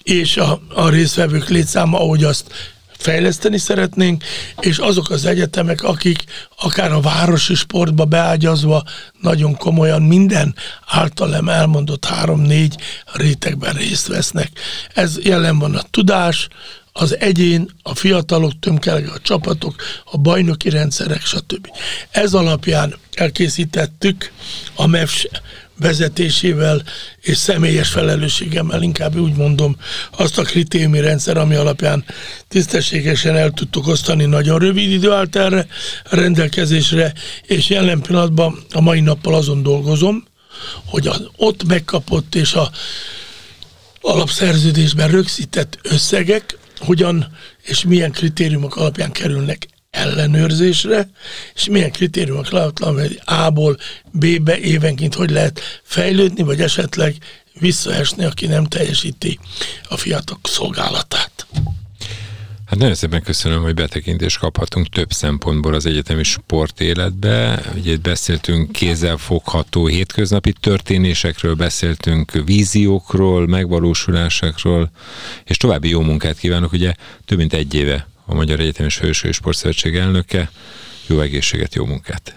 és 0.04 0.38
a, 0.38 0.62
a 0.74 0.90
részvevők 0.90 1.50
létszáma, 1.50 2.00
ahogy 2.00 2.24
azt 2.24 2.52
fejleszteni 2.98 3.58
szeretnénk, 3.58 4.24
és 4.60 4.78
azok 4.78 5.10
az 5.10 5.26
egyetemek, 5.26 5.84
akik 5.84 6.24
akár 6.58 6.92
a 6.92 7.00
városi 7.00 7.56
sportba 7.56 8.06
beágyazva 8.06 8.84
nagyon 9.22 9.58
komolyan 9.58 10.02
minden 10.02 10.56
általem 10.86 11.50
elmondott 11.50 12.06
három-négy 12.06 12.76
rétegben 13.14 13.74
részt 13.74 14.08
vesznek. 14.08 14.50
Ez 14.94 15.18
jelen 15.24 15.60
van 15.60 15.76
a 15.76 15.82
tudás, 15.92 16.48
az 17.00 17.20
egyén, 17.20 17.70
a 17.84 17.96
fiatalok 17.96 18.60
tömkelege, 18.60 19.12
a 19.12 19.20
csapatok, 19.22 19.76
a 20.06 20.18
bajnoki 20.18 20.70
rendszerek, 20.70 21.26
stb. 21.26 21.68
Ez 22.12 22.34
alapján 22.34 22.96
elkészítettük 23.14 24.32
a 24.76 24.88
MEFS 24.88 25.28
vezetésével 25.80 26.84
és 27.22 27.38
személyes 27.38 27.90
felelősségemmel, 27.90 28.82
inkább 28.82 29.18
úgy 29.18 29.36
mondom, 29.36 29.78
azt 30.12 30.38
a 30.38 30.42
kritériumi 30.42 31.00
rendszer, 31.00 31.38
ami 31.38 31.56
alapján 31.56 32.06
tisztességesen 32.48 33.36
el 33.36 33.52
tudtuk 33.52 33.88
osztani, 33.88 34.26
nagyon 34.26 34.60
rövid 34.60 34.92
idő 34.92 35.12
állt 35.12 35.36
erre 35.36 35.68
rendelkezésre, 36.04 37.14
és 37.42 37.70
jelen 37.70 38.02
pillanatban 38.02 38.66
a 38.74 38.82
mai 38.82 39.00
nappal 39.00 39.34
azon 39.34 39.64
dolgozom, 39.64 40.26
hogy 40.86 41.08
az 41.08 41.30
ott 41.36 41.64
megkapott 41.68 42.36
és 42.36 42.54
a 42.54 42.72
alapszerződésben 44.02 45.10
rögzített 45.10 45.80
összegek 45.82 46.58
hogyan 46.78 47.38
és 47.62 47.84
milyen 47.84 48.12
kritériumok 48.12 48.76
alapján 48.76 49.12
kerülnek 49.12 49.68
ellenőrzésre, 49.92 51.10
és 51.56 51.66
milyen 51.66 51.92
kritériumok 51.92 52.52
alapján, 52.52 52.94
hogy 52.94 53.22
A-ból 53.26 53.78
B-be 54.12 54.60
évenként 54.60 55.14
hogy 55.14 55.30
lehet 55.30 55.62
fejlődni, 55.84 56.44
vagy 56.44 56.62
esetleg 56.62 57.16
visszaesni, 57.60 58.24
aki 58.24 58.46
nem 58.46 58.64
teljesíti 58.64 59.40
a 59.90 59.98
fiatalok 59.98 60.48
szolgálatát. 60.48 61.27
Hát 62.68 62.80
nagyon 62.80 62.96
szépen 62.96 63.22
köszönöm, 63.22 63.62
hogy 63.62 63.74
betekintést 63.74 64.38
kaphatunk 64.38 64.88
több 64.88 65.12
szempontból 65.12 65.74
az 65.74 65.86
egyetemi 65.86 66.24
sport 66.24 66.82
életbe. 66.82 67.62
Ugye 67.76 67.92
itt 67.92 68.02
beszéltünk 68.02 68.72
kézzelfogható 68.72 69.86
hétköznapi 69.86 70.54
történésekről, 70.60 71.56
beszéltünk 71.56 72.32
víziókról, 72.32 73.48
megvalósulásokról, 73.48 74.92
és 75.44 75.58
további 75.58 75.90
jó 75.90 76.02
munkát 76.02 76.38
kívánok. 76.38 76.72
Ugye 76.72 76.94
több 77.26 77.38
mint 77.38 77.54
egy 77.54 77.74
éve 77.74 78.08
a 78.26 78.34
Magyar 78.34 78.60
Egyetemes 78.60 79.00
Hőső 79.00 79.32
Sportszövetség 79.32 79.96
elnöke. 79.96 80.52
Jó 81.08 81.20
egészséget, 81.20 81.76
jó 81.76 81.86
munkát! 81.86 82.36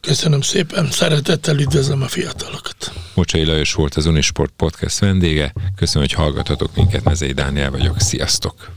Köszönöm 0.00 0.40
szépen, 0.40 0.90
szeretettel 0.90 1.58
üdvözlöm 1.58 2.02
a 2.02 2.08
fiatalokat. 2.08 2.92
Mocsai 3.14 3.44
Lajos 3.44 3.72
volt 3.72 3.94
az 3.94 4.06
Unisport 4.06 4.52
Podcast 4.56 4.98
vendége. 4.98 5.52
Köszönöm, 5.76 6.08
hogy 6.08 6.16
hallgatatok 6.16 6.76
minket, 6.76 7.04
Mezei 7.04 7.32
Dániel 7.32 7.70
vagyok. 7.70 8.00
Sziasztok! 8.00 8.70